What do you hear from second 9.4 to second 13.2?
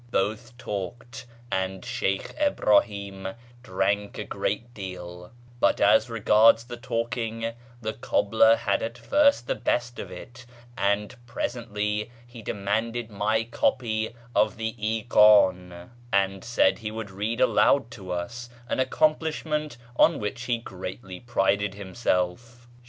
the best of it, and presently he demanded